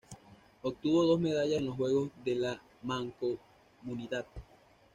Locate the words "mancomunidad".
2.81-4.25